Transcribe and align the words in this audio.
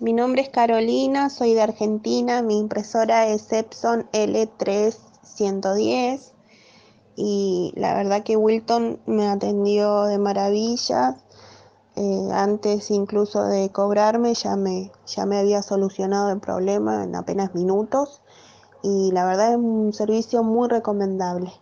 Mi 0.00 0.12
nombre 0.14 0.40
es 0.40 0.48
Carolina, 0.48 1.28
soy 1.28 1.52
de 1.52 1.60
Argentina, 1.60 2.40
mi 2.40 2.58
impresora 2.58 3.26
es 3.26 3.52
Epson 3.52 4.08
L3110 4.12 6.32
y 7.16 7.74
la 7.76 7.92
verdad 7.92 8.22
que 8.22 8.38
Wilton 8.38 8.98
me 9.04 9.28
atendió 9.28 10.04
de 10.04 10.16
maravilla. 10.16 11.18
Eh, 11.96 12.28
antes 12.32 12.90
incluso 12.90 13.44
de 13.44 13.68
cobrarme 13.72 14.32
ya 14.32 14.56
me, 14.56 14.90
ya 15.04 15.26
me 15.26 15.36
había 15.36 15.60
solucionado 15.60 16.30
el 16.30 16.40
problema 16.40 17.04
en 17.04 17.14
apenas 17.14 17.54
minutos 17.54 18.22
y 18.82 19.12
la 19.12 19.26
verdad 19.26 19.50
es 19.50 19.58
un 19.58 19.92
servicio 19.92 20.42
muy 20.42 20.70
recomendable. 20.70 21.52